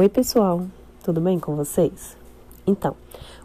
Oi, 0.00 0.08
pessoal, 0.08 0.64
tudo 1.02 1.20
bem 1.20 1.40
com 1.40 1.56
vocês? 1.56 2.16
Então, 2.64 2.94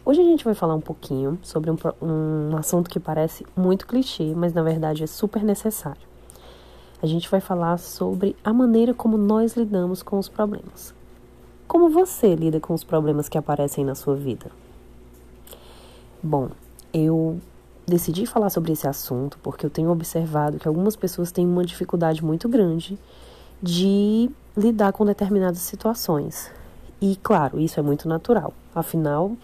hoje 0.05 0.21
a 0.21 0.23
gente 0.23 0.45
vai 0.45 0.53
falar 0.53 0.75
um 0.75 0.81
pouquinho 0.81 1.39
sobre 1.41 1.71
um, 1.71 1.77
um, 1.99 2.55
assunto 2.55 2.91
que 2.91 2.99
parece 2.99 3.43
muito 3.57 3.87
clichê, 3.87 4.35
mas 4.35 4.53
na 4.53 4.61
verdade 4.61 5.03
é 5.03 5.07
super 5.07 5.43
necessário. 5.43 6.03
A 7.01 7.07
gente 7.07 7.27
vai 7.27 7.41
falar 7.41 7.79
sobre 7.79 8.35
a 8.43 8.53
maneira 8.53 8.93
como 8.93 9.17
nós 9.17 9.57
lidamos 9.57 10.03
com 10.03 10.19
os 10.19 10.29
problemas. 10.29 10.93
Como 11.67 11.89
você 11.89 12.35
lida 12.35 12.59
com 12.59 12.75
os 12.75 12.83
problemas 12.83 13.27
que 13.27 13.37
aparecem 13.39 13.83
na 13.83 13.95
sua 13.95 14.15
vida? 14.15 14.51
Bom, 16.21 16.49
eu 16.93 17.39
decidi 17.87 18.27
falar 18.27 18.51
sobre 18.51 18.73
esse 18.73 18.87
assunto 18.87 19.39
porque 19.41 19.65
eu 19.65 19.71
tenho 19.71 19.89
observado 19.89 20.59
que 20.59 20.67
algumas 20.67 20.95
pessoas 20.95 21.31
têm 21.31 21.47
uma 21.47 21.65
dificuldade 21.65 22.23
muito 22.23 22.47
grande 22.47 22.99
de 23.61 24.29
lidar 24.55 24.93
com 24.93 25.05
determinadas 25.05 25.59
situações. 25.59 26.51
E 27.01 27.17
claro, 27.21 27.59
isso 27.59 27.79
é 27.79 27.83
muito 27.83 28.07
natural. 28.07 28.53
Afinal, 28.73 29.35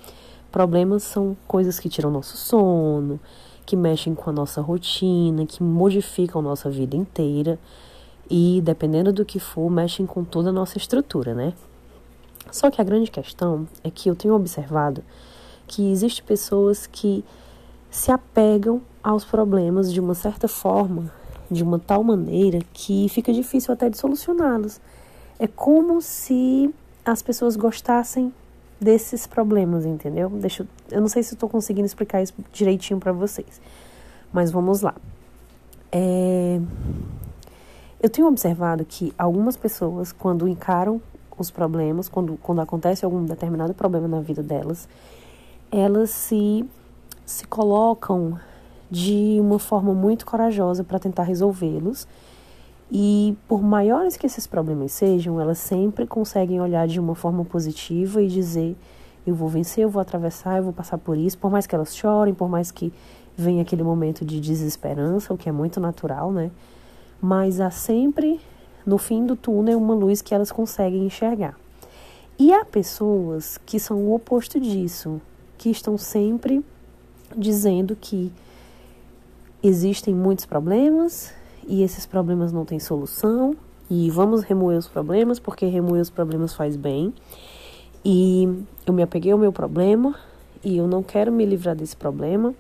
problemas 0.51 1.03
são 1.03 1.35
coisas 1.47 1.79
que 1.79 1.89
tiram 1.89 2.09
nosso 2.09 2.37
sono, 2.37 3.19
que 3.65 3.75
mexem 3.75 4.15
com 4.15 4.29
a 4.29 4.33
nossa 4.33 4.61
rotina, 4.61 5.45
que 5.45 5.61
modificam 5.61 6.41
nossa 6.41 6.69
vida 6.69 6.95
inteira 6.95 7.59
e, 8.29 8.61
dependendo 8.63 9.11
do 9.11 9.25
que 9.25 9.39
for, 9.39 9.69
mexem 9.69 10.05
com 10.05 10.23
toda 10.23 10.49
a 10.49 10.53
nossa 10.53 10.77
estrutura, 10.77 11.33
né? 11.33 11.53
Só 12.51 12.71
que 12.71 12.81
a 12.81 12.83
grande 12.83 13.11
questão 13.11 13.67
é 13.83 13.91
que 13.91 14.09
eu 14.09 14.15
tenho 14.15 14.33
observado 14.33 15.03
que 15.67 15.91
existem 15.91 16.25
pessoas 16.25 16.87
que 16.87 17.23
se 17.91 18.11
apegam 18.11 18.81
aos 19.03 19.23
problemas 19.23 19.91
de 19.91 19.99
uma 19.99 20.15
certa 20.15 20.47
forma, 20.47 21.11
de 21.49 21.63
uma 21.63 21.79
tal 21.79 22.03
maneira 22.03 22.59
que 22.73 23.07
fica 23.09 23.33
difícil 23.33 23.73
até 23.73 23.89
de 23.89 23.97
solucioná-los. 23.97 24.79
É 25.39 25.47
como 25.47 26.01
se 26.01 26.73
as 27.05 27.21
pessoas 27.21 27.55
gostassem 27.55 28.33
desses 28.79 29.27
problemas, 29.27 29.85
entendeu? 29.85 30.29
Deixa 30.29 30.63
eu, 30.63 30.67
eu 30.97 31.01
não 31.01 31.07
sei 31.07 31.23
se 31.23 31.33
estou 31.33 31.49
conseguindo 31.49 31.85
explicar 31.85 32.21
isso 32.21 32.33
direitinho 32.51 32.99
para 32.99 33.11
vocês, 33.11 33.59
mas 34.31 34.51
vamos 34.51 34.81
lá. 34.81 34.95
É, 35.91 36.61
eu 38.01 38.09
tenho 38.09 38.27
observado 38.27 38.85
que 38.85 39.13
algumas 39.17 39.57
pessoas, 39.57 40.11
quando 40.11 40.47
encaram 40.47 41.01
os 41.37 41.49
problemas, 41.49 42.07
quando, 42.07 42.37
quando 42.41 42.61
acontece 42.61 43.03
algum 43.03 43.23
determinado 43.25 43.73
problema 43.73 44.07
na 44.07 44.21
vida 44.21 44.43
delas, 44.43 44.87
elas 45.71 46.09
se, 46.09 46.65
se 47.25 47.45
colocam 47.47 48.39
de 48.89 49.37
uma 49.39 49.59
forma 49.59 49.93
muito 49.93 50.25
corajosa 50.25 50.83
para 50.83 50.99
tentar 50.99 51.23
resolvê-los 51.23 52.07
e 52.91 53.37
por 53.47 53.61
maiores 53.61 54.17
que 54.17 54.25
esses 54.25 54.47
problemas 54.47 54.91
sejam, 54.91 55.39
elas 55.39 55.59
sempre 55.59 56.07
conseguem 56.07 56.59
olhar 56.59 56.87
de 56.87 56.99
uma 56.99 57.13
forma 57.13 57.45
positiva 57.45 58.21
e 58.21 58.27
dizer: 58.27 58.75
eu 59.27 59.35
vou 59.35 59.47
vencer, 59.47 59.83
eu 59.83 59.89
vou 59.89 60.01
atravessar, 60.01 60.57
eu 60.57 60.63
vou 60.63 60.73
passar 60.73 60.97
por 60.97 61.17
isso, 61.17 61.37
por 61.37 61.51
mais 61.51 61.67
que 61.67 61.75
elas 61.75 61.95
chorem, 61.95 62.33
por 62.33 62.49
mais 62.49 62.71
que 62.71 62.91
venha 63.37 63.61
aquele 63.61 63.83
momento 63.83 64.25
de 64.25 64.39
desesperança, 64.39 65.33
o 65.33 65.37
que 65.37 65.47
é 65.47 65.51
muito 65.51 65.79
natural, 65.79 66.31
né? 66.31 66.49
Mas 67.21 67.59
há 67.59 67.69
sempre 67.69 68.39
no 68.85 68.97
fim 68.97 69.25
do 69.25 69.35
túnel 69.35 69.77
uma 69.77 69.93
luz 69.93 70.21
que 70.21 70.33
elas 70.33 70.51
conseguem 70.51 71.05
enxergar. 71.05 71.55
E 72.39 72.51
há 72.51 72.65
pessoas 72.65 73.59
que 73.65 73.79
são 73.79 73.97
o 73.97 74.15
oposto 74.15 74.59
disso, 74.59 75.21
que 75.57 75.69
estão 75.69 75.97
sempre 75.97 76.65
dizendo 77.37 77.95
que 77.95 78.31
existem 79.61 80.13
muitos 80.13 80.45
problemas, 80.45 81.33
e 81.69 81.83
esses 81.83 82.07
problemas 82.07 82.51
não 82.51 82.65
têm 82.65 82.79
solução 82.79 83.55
e 83.89 84.09
vamos 84.09 84.41
remover 84.41 84.77
os 84.77 84.87
problemas 84.87 85.39
porque 85.39 85.67
remover 85.67 86.01
os 86.01 86.09
problemas 86.09 86.55
faz 86.55 86.75
bem. 86.75 87.13
E 88.03 88.65
eu 88.87 88.93
me 88.93 89.03
apeguei 89.03 89.31
ao 89.31 89.37
meu 89.37 89.53
problema 89.53 90.15
e 90.63 90.77
eu 90.77 90.87
não 90.87 91.03
quero 91.03 91.31
me 91.31 91.45
livrar 91.45 91.75
desse 91.75 91.95
problema. 91.95 92.55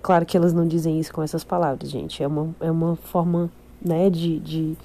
Claro 0.00 0.24
que 0.24 0.38
elas 0.38 0.54
não 0.54 0.66
dizem 0.66 0.98
isso 0.98 1.12
com 1.12 1.22
essas 1.22 1.44
palavras, 1.44 1.90
gente. 1.90 2.22
É 2.22 2.26
uma, 2.26 2.54
é 2.60 2.70
uma 2.70 2.96
forma 2.96 3.50
né, 3.82 4.08
de, 4.08 4.38
de, 4.38 4.76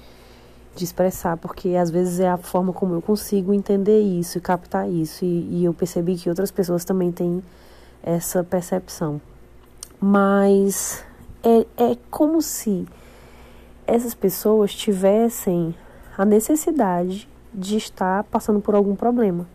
de 0.74 0.84
expressar, 0.84 1.38
porque 1.38 1.76
às 1.76 1.88
vezes 1.88 2.20
é 2.20 2.28
a 2.28 2.36
forma 2.36 2.74
como 2.74 2.92
eu 2.92 3.00
consigo 3.00 3.54
entender 3.54 4.00
isso 4.00 4.36
e 4.36 4.40
captar 4.42 4.86
isso. 4.86 5.24
E, 5.24 5.60
e 5.60 5.64
eu 5.64 5.72
percebi 5.72 6.16
que 6.16 6.28
outras 6.28 6.50
pessoas 6.50 6.84
também 6.84 7.10
têm 7.10 7.42
essa 8.02 8.44
percepção. 8.44 9.18
Mas 9.98 11.05
é, 11.46 11.64
é 11.92 11.96
como 12.10 12.42
se 12.42 12.88
essas 13.86 14.14
pessoas 14.14 14.74
tivessem 14.74 15.72
a 16.18 16.24
necessidade 16.24 17.28
de 17.54 17.76
estar 17.76 18.24
passando 18.24 18.60
por 18.60 18.74
algum 18.74 18.96
problema. 18.96 19.46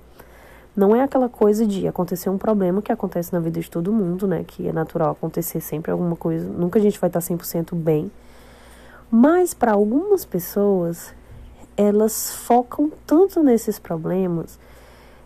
Não 0.74 0.96
é 0.96 1.04
aquela 1.04 1.28
coisa 1.28 1.68
de 1.68 1.86
acontecer 1.86 2.30
um 2.30 2.38
problema 2.38 2.82
que 2.82 2.94
acontece 2.94 3.34
na 3.34 3.42
vida 3.42 3.60
de 3.60 3.70
todo 3.70 3.92
mundo, 3.92 4.26
né? 4.26 4.46
Que 4.48 4.70
é 4.70 4.72
natural 4.72 5.12
acontecer 5.12 5.60
sempre 5.60 5.92
alguma 5.92 6.16
coisa. 6.16 6.48
Nunca 6.48 6.80
a 6.80 6.82
gente 6.82 6.98
vai 6.98 7.10
estar 7.10 7.20
100% 7.20 7.76
bem. 7.76 8.10
Mas 9.12 9.54
para 9.54 9.74
algumas 9.74 10.24
pessoas, 10.24 11.14
elas 11.76 12.34
focam 12.34 12.90
tanto 13.06 13.44
nesses 13.44 13.78
problemas, 13.78 14.58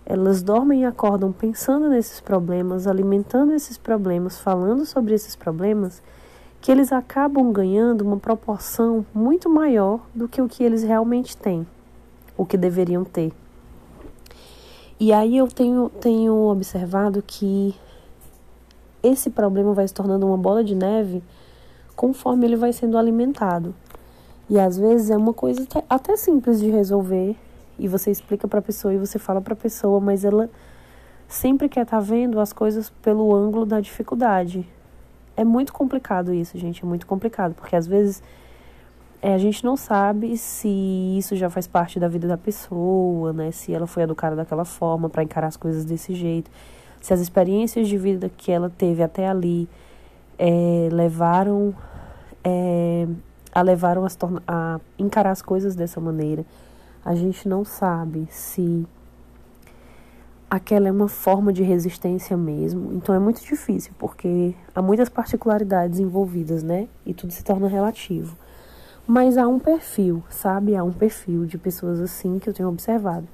elas 0.03 0.41
dormem 0.41 0.81
e 0.81 0.85
acordam 0.85 1.31
pensando 1.31 1.89
nesses 1.89 2.19
problemas, 2.19 2.87
alimentando 2.87 3.53
esses 3.53 3.77
problemas, 3.77 4.39
falando 4.39 4.83
sobre 4.83 5.13
esses 5.13 5.35
problemas, 5.35 6.01
que 6.65 6.71
eles 6.71 6.91
acabam 6.91 7.51
ganhando 7.51 8.01
uma 8.01 8.17
proporção 8.17 9.05
muito 9.13 9.47
maior 9.47 9.99
do 10.15 10.27
que 10.27 10.41
o 10.41 10.47
que 10.47 10.63
eles 10.63 10.81
realmente 10.81 11.37
têm, 11.37 11.63
o 12.35 12.43
que 12.43 12.57
deveriam 12.57 13.05
ter. 13.05 13.31
E 14.99 15.13
aí 15.13 15.37
eu 15.37 15.47
tenho, 15.47 15.89
tenho 16.01 16.33
observado 16.33 17.21
que 17.21 17.75
esse 19.03 19.29
problema 19.29 19.75
vai 19.75 19.87
se 19.87 19.93
tornando 19.93 20.25
uma 20.25 20.39
bola 20.39 20.63
de 20.63 20.73
neve 20.73 21.23
conforme 21.95 22.47
ele 22.47 22.55
vai 22.55 22.73
sendo 22.73 22.97
alimentado. 22.97 23.75
E 24.49 24.59
às 24.59 24.75
vezes 24.75 25.11
é 25.11 25.17
uma 25.17 25.33
coisa 25.35 25.67
até 25.87 26.17
simples 26.17 26.59
de 26.59 26.71
resolver 26.71 27.35
e 27.77 27.87
você 27.87 28.09
explica 28.09 28.47
para 28.47 28.57
a 28.57 28.63
pessoa 28.63 28.91
e 28.91 28.97
você 28.97 29.19
fala 29.19 29.39
para 29.39 29.53
a 29.53 29.55
pessoa, 29.55 29.99
mas 29.99 30.25
ela 30.25 30.49
sempre 31.27 31.69
quer 31.69 31.83
estar 31.83 31.97
tá 31.97 32.03
vendo 32.03 32.39
as 32.39 32.51
coisas 32.51 32.89
pelo 33.03 33.35
ângulo 33.35 33.67
da 33.67 33.79
dificuldade. 33.79 34.67
É 35.37 35.43
muito 35.43 35.73
complicado 35.73 36.33
isso, 36.33 36.57
gente, 36.57 36.83
é 36.83 36.87
muito 36.87 37.05
complicado, 37.05 37.53
porque 37.53 37.75
às 37.75 37.85
vezes 37.85 38.23
é, 39.21 39.33
a 39.33 39.37
gente 39.37 39.65
não 39.65 39.75
sabe 39.75 40.37
se 40.37 40.69
isso 41.17 41.35
já 41.35 41.49
faz 41.49 41.67
parte 41.67 41.99
da 41.99 42.07
vida 42.07 42.27
da 42.27 42.37
pessoa, 42.37 43.33
né? 43.33 43.51
Se 43.51 43.73
ela 43.73 43.87
foi 43.87 44.03
educada 44.03 44.35
daquela 44.35 44.63
forma 44.63 45.09
para 45.09 45.23
encarar 45.23 45.47
as 45.47 45.57
coisas 45.57 45.83
desse 45.83 46.13
jeito, 46.13 46.49
se 47.01 47.13
as 47.13 47.19
experiências 47.19 47.87
de 47.87 47.97
vida 47.97 48.29
que 48.29 48.51
ela 48.51 48.69
teve 48.69 49.01
até 49.01 49.27
ali 49.27 49.67
é, 50.37 50.89
levaram 50.91 51.73
é, 52.43 53.07
a 53.51 53.61
levaram 53.61 54.05
a, 54.05 54.09
a 54.47 54.79
encarar 54.99 55.31
as 55.31 55.41
coisas 55.41 55.75
dessa 55.75 55.99
maneira. 55.99 56.45
A 57.03 57.15
gente 57.15 57.47
não 57.47 57.65
sabe 57.65 58.27
se 58.29 58.85
aquela 60.49 60.87
é 60.87 60.91
uma 60.91 61.07
forma 61.07 61.51
de 61.51 61.63
resistência 61.63 62.37
mesmo. 62.37 62.93
Então 62.93 63.13
é 63.13 63.19
muito 63.19 63.41
difícil, 63.41 63.93
porque 63.97 64.55
há 64.73 64.81
muitas 64.81 65.09
particularidades 65.09 65.99
envolvidas, 65.99 66.63
né? 66.63 66.87
E 67.05 67.13
tudo 67.13 67.33
se 67.33 67.43
torna 67.43 67.67
relativo. 67.67 68.37
Mas 69.07 69.37
há 69.37 69.47
um 69.47 69.59
perfil, 69.59 70.23
sabe? 70.29 70.75
Há 70.75 70.83
um 70.83 70.91
perfil 70.91 71.45
de 71.45 71.57
pessoas 71.57 71.99
assim 71.99 72.39
que 72.39 72.49
eu 72.49 72.53
tenho 72.53 72.69
observado. 72.69 73.27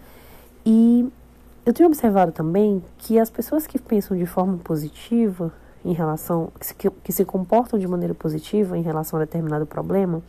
E 0.66 1.10
eu 1.66 1.74
tenho 1.74 1.88
observado 1.88 2.32
também 2.32 2.84
que 2.98 3.20
as 3.20 3.30
pessoas 3.30 3.68
que 3.68 3.80
pensam 3.80 4.18
de 4.18 4.26
forma 4.26 4.58
positiva 4.58 5.54
em 5.84 5.94
relação, 5.94 6.52
que 6.60 6.66
se, 6.66 6.76
que 6.76 7.12
se 7.12 7.26
comportam 7.26 7.80
de 7.80 7.88
maneira 7.88 8.14
positiva 8.14 8.78
em 8.78 8.82
relação 8.82 9.18
a 9.18 9.24
determinado 9.24 9.66
problema, 9.66 10.22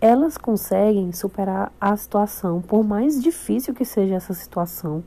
elas 0.00 0.36
conseguem 0.36 1.10
superar 1.12 1.72
a 1.80 1.96
situação, 1.96 2.60
por 2.60 2.84
mais 2.84 3.22
difícil 3.22 3.74
que 3.74 3.84
seja 3.84 4.14
essa 4.14 4.34
situação 4.34 5.02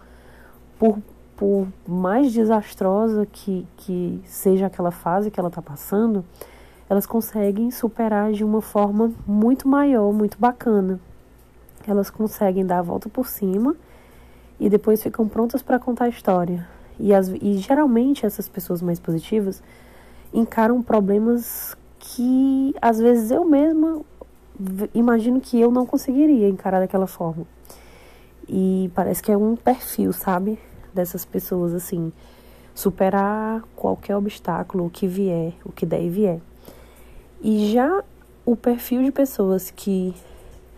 por, 0.80 0.98
por 1.36 1.68
mais 1.86 2.34
desastrosa 2.34 3.28
que, 3.32 3.68
que 3.78 4.22
seja 4.26 4.68
aquela 4.68 4.92
fase 4.92 5.30
que 5.30 5.40
ela 5.40 5.50
está 5.50 5.62
passando, 5.62 6.24
elas 6.90 7.06
conseguem 7.06 7.70
superar 7.70 8.32
de 8.32 8.44
uma 8.44 8.62
forma 8.62 9.12
muito 9.28 9.68
maior, 9.68 10.12
muito 10.12 10.40
bacana. 10.40 11.00
Elas 11.86 12.10
conseguem 12.10 12.66
dar 12.66 12.80
a 12.80 12.82
volta 12.82 13.10
por 13.10 13.28
cima 13.28 13.76
e 14.60 14.70
depois 14.70 15.04
ficam 15.04 15.28
prontas 15.28 15.62
para 15.62 15.78
contar 15.78 16.06
a 16.06 16.10
história. 16.10 16.68
E, 17.00 17.14
as, 17.14 17.28
e 17.30 17.58
geralmente 17.58 18.26
essas 18.26 18.50
pessoas 18.50 18.82
mais 18.82 19.00
positivas 19.00 19.62
encaram 20.34 20.82
problemas 20.82 21.76
que 22.00 22.74
às 22.82 23.00
vezes 23.00 23.32
eu 23.32 23.46
mesma 23.46 24.02
imagino 24.94 25.40
que 25.40 25.60
eu 25.60 25.72
não 25.72 25.86
conseguiria 25.86 26.50
encarar 26.50 26.80
daquela 26.80 27.08
forma. 27.08 27.46
E 28.48 28.92
parece 28.96 29.22
que 29.22 29.32
é 29.32 29.38
um 29.38 29.56
perfil, 29.56 30.12
sabe? 30.12 30.60
Dessas 30.94 31.26
pessoas, 31.26 31.74
assim, 31.74 32.12
superar 32.74 33.64
qualquer 33.76 34.16
obstáculo, 34.16 34.86
o 34.86 34.90
que 34.90 35.08
vier, 35.08 35.54
o 35.66 35.72
que 35.72 35.86
der 35.86 36.02
e 36.02 36.10
vier. 36.10 36.40
E 37.42 37.72
já 37.72 38.04
o 38.46 38.56
perfil 38.56 39.04
de 39.04 39.12
pessoas 39.12 39.72
que 39.72 40.14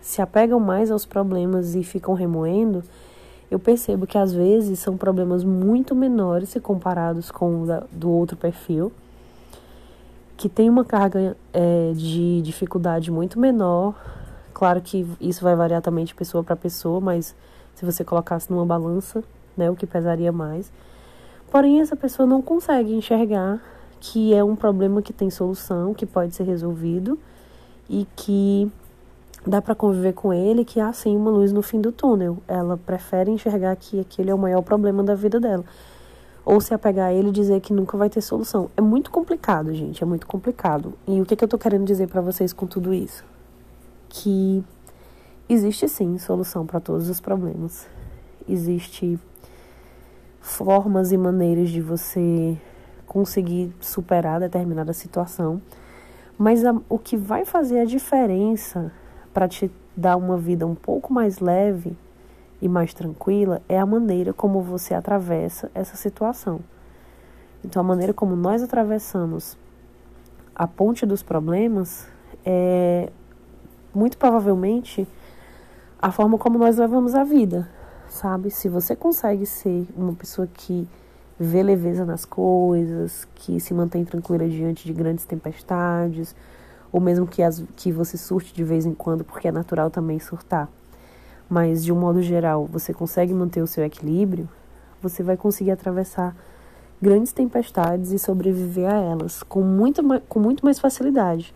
se 0.00 0.20
apegam 0.20 0.58
mais 0.58 0.90
aos 0.90 1.06
problemas 1.06 1.74
e 1.74 1.84
ficam 1.84 2.14
remoendo, 2.14 2.82
eu 3.50 3.58
percebo 3.58 4.06
que 4.06 4.16
às 4.16 4.32
vezes 4.32 4.78
são 4.78 4.96
problemas 4.96 5.44
muito 5.44 5.94
menores 5.94 6.48
se 6.48 6.58
comparados 6.58 7.30
com 7.30 7.62
o 7.62 7.66
da, 7.66 7.84
do 7.92 8.10
outro 8.10 8.36
perfil, 8.36 8.90
que 10.36 10.48
tem 10.48 10.68
uma 10.68 10.84
carga 10.84 11.36
é, 11.52 11.92
de 11.94 12.40
dificuldade 12.42 13.10
muito 13.10 13.38
menor. 13.38 13.94
Claro 14.52 14.80
que 14.80 15.06
isso 15.20 15.44
vai 15.44 15.54
variar 15.54 15.82
também 15.82 16.04
de 16.04 16.14
pessoa 16.14 16.42
para 16.42 16.56
pessoa, 16.56 17.00
mas 17.00 17.34
se 17.74 17.84
você 17.84 18.02
colocasse 18.02 18.50
numa 18.50 18.66
balança, 18.66 19.22
né, 19.56 19.70
o 19.70 19.76
que 19.76 19.86
pesaria 19.86 20.32
mais. 20.32 20.72
Porém, 21.50 21.80
essa 21.80 21.94
pessoa 21.94 22.26
não 22.26 22.40
consegue 22.40 22.94
enxergar 22.94 23.60
que 24.00 24.34
é 24.34 24.42
um 24.42 24.56
problema 24.56 25.00
que 25.00 25.12
tem 25.12 25.30
solução, 25.30 25.94
que 25.94 26.04
pode 26.04 26.34
ser 26.34 26.44
resolvido 26.44 27.18
e 27.88 28.06
que 28.16 28.70
dá 29.46 29.60
para 29.60 29.74
conviver 29.74 30.12
com 30.12 30.32
ele, 30.32 30.64
que 30.64 30.80
há 30.80 30.92
sim 30.92 31.16
uma 31.16 31.30
luz 31.30 31.52
no 31.52 31.62
fim 31.62 31.80
do 31.80 31.92
túnel. 31.92 32.38
Ela 32.48 32.76
prefere 32.76 33.30
enxergar 33.30 33.76
que 33.76 34.00
aquele 34.00 34.30
é 34.30 34.34
o 34.34 34.38
maior 34.38 34.62
problema 34.62 35.04
da 35.04 35.14
vida 35.14 35.38
dela. 35.38 35.64
Ou 36.44 36.60
se 36.60 36.74
apegar 36.74 37.08
a 37.08 37.12
ele 37.12 37.28
e 37.28 37.32
dizer 37.32 37.60
que 37.60 37.72
nunca 37.72 37.96
vai 37.96 38.10
ter 38.10 38.20
solução. 38.20 38.70
É 38.76 38.80
muito 38.80 39.10
complicado, 39.10 39.72
gente, 39.72 40.02
é 40.02 40.06
muito 40.06 40.26
complicado. 40.26 40.94
E 41.06 41.20
o 41.20 41.24
que, 41.24 41.36
que 41.36 41.44
eu 41.44 41.48
tô 41.48 41.58
querendo 41.58 41.84
dizer 41.84 42.08
para 42.08 42.20
vocês 42.20 42.52
com 42.52 42.66
tudo 42.66 42.92
isso? 42.92 43.24
Que 44.08 44.64
existe 45.48 45.88
sim 45.88 46.18
solução 46.18 46.66
para 46.66 46.80
todos 46.80 47.08
os 47.08 47.20
problemas. 47.20 47.86
Existe 48.48 49.18
formas 50.42 51.12
e 51.12 51.16
maneiras 51.16 51.70
de 51.70 51.80
você 51.80 52.58
conseguir 53.06 53.74
superar 53.80 54.40
determinada 54.40 54.92
situação. 54.92 55.62
Mas 56.36 56.64
a, 56.64 56.74
o 56.88 56.98
que 56.98 57.16
vai 57.16 57.44
fazer 57.44 57.78
a 57.78 57.84
diferença 57.84 58.92
para 59.32 59.48
te 59.48 59.70
dar 59.96 60.16
uma 60.16 60.36
vida 60.36 60.66
um 60.66 60.74
pouco 60.74 61.12
mais 61.12 61.38
leve 61.38 61.96
e 62.60 62.68
mais 62.68 62.92
tranquila 62.92 63.62
é 63.68 63.78
a 63.78 63.86
maneira 63.86 64.32
como 64.32 64.60
você 64.60 64.94
atravessa 64.94 65.70
essa 65.74 65.96
situação. 65.96 66.60
Então, 67.64 67.80
a 67.80 67.84
maneira 67.84 68.12
como 68.12 68.34
nós 68.34 68.62
atravessamos 68.62 69.56
a 70.54 70.66
ponte 70.66 71.06
dos 71.06 71.22
problemas 71.22 72.08
é 72.44 73.10
muito 73.94 74.18
provavelmente 74.18 75.06
a 76.00 76.10
forma 76.10 76.36
como 76.36 76.58
nós 76.58 76.78
levamos 76.78 77.14
a 77.14 77.22
vida, 77.22 77.68
sabe? 78.12 78.50
Se 78.50 78.68
você 78.68 78.94
consegue 78.94 79.46
ser 79.46 79.86
uma 79.96 80.12
pessoa 80.12 80.46
que 80.46 80.86
vê 81.40 81.62
leveza 81.62 82.04
nas 82.04 82.24
coisas, 82.24 83.26
que 83.34 83.58
se 83.58 83.72
mantém 83.72 84.04
tranquila 84.04 84.48
diante 84.48 84.84
de 84.84 84.92
grandes 84.92 85.24
tempestades, 85.24 86.36
ou 86.92 87.00
mesmo 87.00 87.26
que, 87.26 87.42
as, 87.42 87.64
que 87.74 87.90
você 87.90 88.18
surte 88.18 88.52
de 88.52 88.62
vez 88.62 88.84
em 88.84 88.94
quando, 88.94 89.24
porque 89.24 89.48
é 89.48 89.52
natural 89.52 89.90
também 89.90 90.20
surtar. 90.20 90.68
Mas, 91.48 91.82
de 91.82 91.92
um 91.92 91.98
modo 91.98 92.22
geral, 92.22 92.66
você 92.66 92.92
consegue 92.92 93.32
manter 93.32 93.62
o 93.62 93.66
seu 93.66 93.84
equilíbrio, 93.84 94.48
você 95.00 95.22
vai 95.22 95.36
conseguir 95.36 95.70
atravessar 95.70 96.36
grandes 97.00 97.32
tempestades 97.32 98.12
e 98.12 98.18
sobreviver 98.18 98.88
a 98.88 99.00
elas 99.00 99.42
com 99.42 99.62
muito, 99.62 100.02
com 100.28 100.38
muito 100.38 100.64
mais 100.64 100.78
facilidade. 100.78 101.52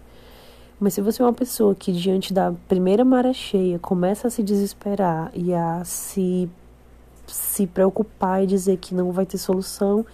Mas 0.78 0.94
se 0.94 1.00
você 1.00 1.22
é 1.22 1.24
uma 1.24 1.32
pessoa 1.32 1.74
que, 1.74 1.90
diante 1.90 2.34
da 2.34 2.52
primeira 2.68 3.04
maré 3.04 3.32
cheia, 3.32 3.78
começa 3.78 4.28
a 4.28 4.30
se 4.30 4.42
desesperar 4.42 5.30
e 5.34 5.54
a 5.54 5.82
se, 5.84 6.50
se 7.26 7.66
preocupar 7.66 8.42
e 8.42 8.46
dizer 8.46 8.76
que 8.76 8.94
não 8.94 9.10
vai 9.10 9.24
ter 9.24 9.38
solução 9.38 10.04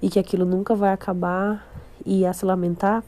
e 0.00 0.08
que 0.08 0.18
aquilo 0.18 0.44
nunca 0.44 0.74
vai 0.76 0.92
acabar 0.92 1.66
e 2.04 2.24
a 2.24 2.32
se 2.32 2.44
lamentar, 2.44 3.02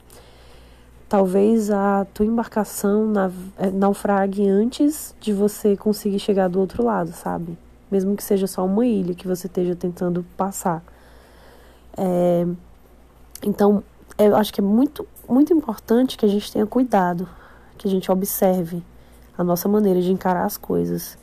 talvez 1.09 1.71
a 1.71 2.05
tua 2.13 2.27
embarcação 2.27 3.13
é, 3.57 3.71
naufrague 3.71 4.49
antes 4.49 5.15
de 5.21 5.33
você 5.33 5.77
conseguir 5.77 6.19
chegar 6.19 6.49
do 6.49 6.59
outro 6.59 6.85
lado, 6.85 7.13
sabe? 7.13 7.57
Mesmo 7.91 8.17
que 8.17 8.25
seja 8.25 8.47
só 8.47 8.67
uma 8.67 8.85
ilha 8.85 9.15
que 9.15 9.27
você 9.27 9.47
esteja 9.47 9.77
tentando 9.77 10.27
passar. 10.37 10.83
É, 11.97 12.45
então, 13.43 13.83
eu 14.19 14.35
acho 14.35 14.53
que 14.53 14.61
é 14.61 14.65
muito, 14.65 15.07
muito 15.29 15.53
importante 15.53 16.17
que 16.17 16.25
a 16.25 16.29
gente 16.29 16.51
tenha 16.51 16.67
cuidado, 16.67 17.29
que 17.77 17.87
a 17.87 17.91
gente 17.91 18.11
observe 18.11 18.83
a 19.37 19.45
nossa 19.45 19.69
maneira 19.69 20.01
de 20.01 20.11
encarar 20.11 20.45
as 20.45 20.57
coisas, 20.57 21.17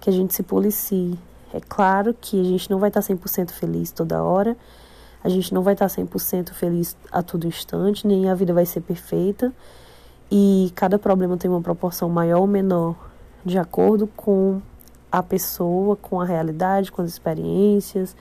que 0.00 0.08
a 0.08 0.12
gente 0.12 0.34
se 0.34 0.42
policie. 0.42 1.18
É 1.52 1.60
claro 1.60 2.14
que 2.18 2.40
a 2.40 2.44
gente 2.44 2.70
não 2.70 2.78
vai 2.78 2.88
estar 2.88 3.00
100% 3.00 3.50
feliz 3.50 3.90
toda 3.90 4.22
hora, 4.22 4.56
a 5.22 5.28
gente 5.28 5.52
não 5.52 5.62
vai 5.62 5.74
estar 5.74 5.86
100% 5.86 6.52
feliz 6.52 6.96
a 7.12 7.22
todo 7.22 7.46
instante, 7.46 8.06
nem 8.06 8.30
a 8.30 8.34
vida 8.34 8.54
vai 8.54 8.64
ser 8.64 8.80
perfeita. 8.80 9.52
E 10.30 10.72
cada 10.74 10.98
problema 10.98 11.36
tem 11.36 11.50
uma 11.50 11.60
proporção 11.60 12.08
maior 12.08 12.40
ou 12.40 12.46
menor 12.46 12.94
de 13.44 13.58
acordo 13.58 14.06
com 14.06 14.62
a 15.10 15.22
pessoa, 15.22 15.96
com 15.96 16.20
a 16.20 16.24
realidade, 16.24 16.92
com 16.92 17.02
as 17.02 17.08
experiências, 17.08 18.14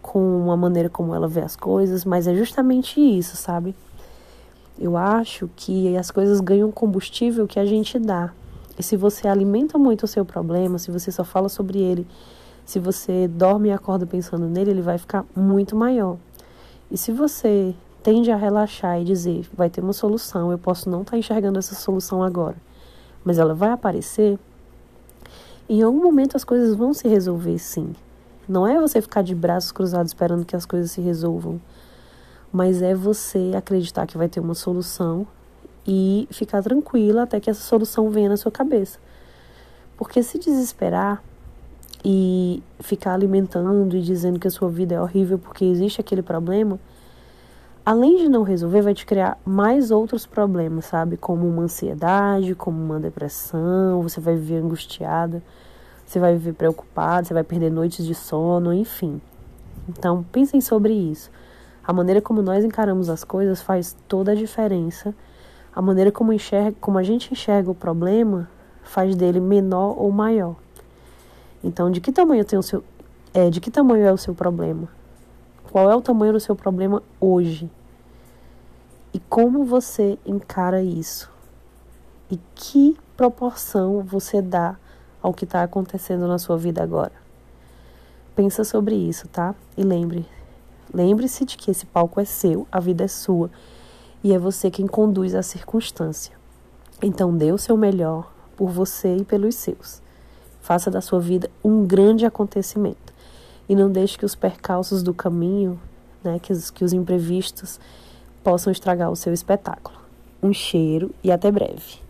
com 0.00 0.50
a 0.50 0.56
maneira 0.56 0.88
como 0.88 1.14
ela 1.14 1.28
vê 1.28 1.40
as 1.40 1.56
coisas, 1.56 2.04
mas 2.04 2.26
é 2.26 2.34
justamente 2.34 3.00
isso, 3.00 3.36
sabe? 3.36 3.74
Eu 4.78 4.96
acho 4.96 5.48
que 5.56 5.96
as 5.96 6.10
coisas 6.10 6.40
ganham 6.40 6.70
combustível 6.70 7.46
que 7.46 7.58
a 7.58 7.64
gente 7.64 7.98
dá. 7.98 8.32
E 8.78 8.82
se 8.82 8.96
você 8.96 9.26
alimenta 9.26 9.78
muito 9.78 10.02
o 10.04 10.06
seu 10.06 10.24
problema, 10.24 10.78
se 10.78 10.90
você 10.90 11.10
só 11.10 11.24
fala 11.24 11.48
sobre 11.48 11.78
ele 11.78 12.06
se 12.66 12.80
você 12.80 13.28
dorme 13.28 13.68
e 13.68 13.72
acorda 13.72 14.04
pensando 14.04 14.48
nele, 14.48 14.72
ele 14.72 14.82
vai 14.82 14.98
ficar 14.98 15.24
muito 15.36 15.76
maior. 15.76 16.16
E 16.90 16.98
se 16.98 17.12
você 17.12 17.72
tende 18.02 18.32
a 18.32 18.36
relaxar 18.36 19.00
e 19.00 19.04
dizer, 19.04 19.48
vai 19.54 19.70
ter 19.70 19.80
uma 19.80 19.92
solução, 19.92 20.50
eu 20.50 20.58
posso 20.58 20.90
não 20.90 21.02
estar 21.02 21.12
tá 21.12 21.18
enxergando 21.18 21.60
essa 21.60 21.76
solução 21.76 22.24
agora, 22.24 22.56
mas 23.24 23.38
ela 23.38 23.54
vai 23.54 23.70
aparecer, 23.70 24.36
em 25.68 25.80
algum 25.80 26.02
momento 26.02 26.36
as 26.36 26.42
coisas 26.42 26.74
vão 26.74 26.92
se 26.92 27.06
resolver 27.06 27.56
sim. 27.58 27.94
Não 28.48 28.66
é 28.66 28.80
você 28.80 29.00
ficar 29.00 29.22
de 29.22 29.34
braços 29.34 29.70
cruzados 29.70 30.10
esperando 30.10 30.44
que 30.44 30.56
as 30.56 30.66
coisas 30.66 30.90
se 30.90 31.00
resolvam, 31.00 31.60
mas 32.52 32.82
é 32.82 32.94
você 32.94 33.52
acreditar 33.56 34.06
que 34.06 34.16
vai 34.18 34.28
ter 34.28 34.40
uma 34.40 34.54
solução 34.54 35.26
e 35.86 36.26
ficar 36.30 36.62
tranquila 36.62 37.22
até 37.22 37.38
que 37.40 37.50
essa 37.50 37.62
solução 37.62 38.10
venha 38.10 38.28
na 38.28 38.36
sua 38.36 38.50
cabeça. 38.50 38.98
Porque 39.96 40.22
se 40.22 40.38
desesperar, 40.38 41.22
e 42.08 42.62
ficar 42.78 43.14
alimentando 43.14 43.96
e 43.96 44.00
dizendo 44.00 44.38
que 44.38 44.46
a 44.46 44.50
sua 44.50 44.68
vida 44.68 44.94
é 44.94 45.00
horrível 45.00 45.40
porque 45.40 45.64
existe 45.64 46.00
aquele 46.00 46.22
problema, 46.22 46.78
além 47.84 48.16
de 48.16 48.28
não 48.28 48.44
resolver, 48.44 48.80
vai 48.80 48.94
te 48.94 49.04
criar 49.04 49.36
mais 49.44 49.90
outros 49.90 50.24
problemas, 50.24 50.84
sabe? 50.84 51.16
Como 51.16 51.48
uma 51.48 51.64
ansiedade, 51.64 52.54
como 52.54 52.80
uma 52.80 53.00
depressão, 53.00 54.02
você 54.02 54.20
vai 54.20 54.36
viver 54.36 54.62
angustiada, 54.62 55.42
você 56.06 56.20
vai 56.20 56.34
viver 56.34 56.52
preocupada, 56.52 57.26
você 57.26 57.34
vai 57.34 57.42
perder 57.42 57.70
noites 57.70 58.06
de 58.06 58.14
sono, 58.14 58.72
enfim. 58.72 59.20
Então, 59.88 60.24
pensem 60.30 60.60
sobre 60.60 60.92
isso. 60.92 61.28
A 61.86 61.92
maneira 61.92 62.20
como 62.20 62.42
nós 62.42 62.64
encaramos 62.64 63.08
as 63.08 63.22
coisas 63.22 63.62
faz 63.62 63.96
toda 64.08 64.32
a 64.32 64.34
diferença. 64.34 65.14
A 65.72 65.80
maneira 65.80 66.10
como, 66.10 66.32
enxerga, 66.32 66.76
como 66.80 66.98
a 66.98 67.02
gente 67.02 67.32
enxerga 67.32 67.70
o 67.70 67.74
problema 67.74 68.50
faz 68.82 69.14
dele 69.14 69.40
menor 69.40 69.94
ou 69.96 70.10
maior. 70.10 70.56
Então, 71.62 71.90
de 71.90 72.00
que 72.00 72.10
tamanho 72.10 72.44
tem 72.44 72.58
o 72.58 72.62
seu, 72.62 72.82
é, 73.32 73.50
de 73.50 73.60
que 73.60 73.70
tamanho 73.70 74.04
é 74.04 74.12
o 74.12 74.16
seu 74.16 74.34
problema? 74.34 74.88
Qual 75.70 75.90
é 75.90 75.94
o 75.94 76.00
tamanho 76.00 76.32
do 76.32 76.40
seu 76.40 76.56
problema 76.56 77.02
hoje? 77.20 77.70
E 79.12 79.20
como 79.20 79.64
você 79.64 80.18
encara 80.26 80.82
isso? 80.82 81.30
E 82.30 82.38
que 82.54 82.96
proporção 83.16 84.02
você 84.02 84.42
dá 84.42 84.76
ao 85.22 85.32
que 85.32 85.44
está 85.44 85.62
acontecendo 85.62 86.26
na 86.26 86.38
sua 86.38 86.56
vida 86.56 86.82
agora? 86.82 87.12
Pensa 88.34 88.64
sobre 88.64 88.94
isso, 88.94 89.28
tá? 89.28 89.54
E 89.76 89.82
lembre, 89.82 90.26
lembre-se 90.92 91.44
de 91.44 91.56
que 91.56 91.70
esse 91.70 91.86
palco 91.86 92.20
é 92.20 92.24
seu, 92.24 92.66
a 92.70 92.80
vida 92.80 93.04
é 93.04 93.08
sua 93.08 93.50
e 94.22 94.32
é 94.32 94.38
você 94.38 94.70
quem 94.70 94.86
conduz 94.86 95.34
a 95.34 95.42
circunstância. 95.42 96.36
Então 97.02 97.36
dê 97.36 97.52
o 97.52 97.58
seu 97.58 97.76
melhor 97.76 98.32
por 98.56 98.70
você 98.70 99.16
e 99.16 99.24
pelos 99.24 99.54
seus. 99.54 100.02
Faça 100.60 100.90
da 100.90 101.00
sua 101.00 101.20
vida 101.20 101.50
um 101.62 101.86
grande 101.86 102.26
acontecimento. 102.26 103.14
E 103.68 103.74
não 103.74 103.90
deixe 103.90 104.16
que 104.16 104.24
os 104.24 104.34
percalços 104.34 105.02
do 105.02 105.12
caminho, 105.12 105.78
né, 106.24 106.38
que, 106.38 106.52
os, 106.52 106.70
que 106.70 106.84
os 106.84 106.92
imprevistos, 106.92 107.78
possam 108.42 108.72
estragar 108.72 109.10
o 109.10 109.16
seu 109.16 109.32
espetáculo. 109.32 109.98
Um 110.42 110.52
cheiro 110.52 111.14
e 111.22 111.30
até 111.30 111.50
breve. 111.50 112.05